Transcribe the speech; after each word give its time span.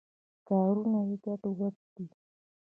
کارونه 0.47 0.99
یې 1.09 1.15
ګډوډ 1.23 1.75
دي. 1.95 2.05